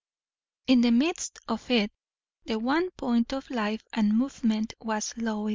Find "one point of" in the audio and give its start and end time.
2.57-3.51